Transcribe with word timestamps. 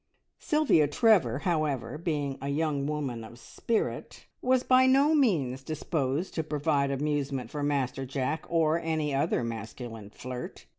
Sylvia 0.39 0.87
Trevor, 0.87 1.37
however, 1.37 1.99
being 1.99 2.39
a 2.41 2.49
young 2.49 2.87
woman 2.87 3.23
of 3.23 3.37
spirit, 3.37 4.25
was 4.41 4.63
by 4.63 4.87
no 4.87 5.13
means 5.13 5.61
disposed 5.61 6.33
to 6.33 6.43
provide 6.43 6.89
amusement 6.89 7.51
for 7.51 7.61
Master 7.61 8.03
Jack 8.03 8.43
or 8.49 8.79
any 8.79 9.13
other 9.13 9.43
masculine 9.43 10.09
flirt. 10.09 10.65